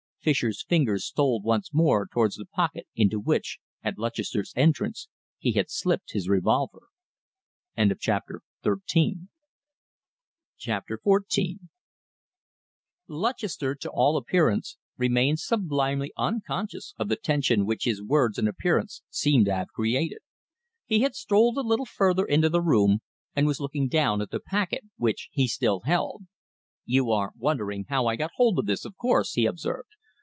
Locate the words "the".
2.35-2.45, 17.09-17.15, 22.49-22.61, 24.29-24.39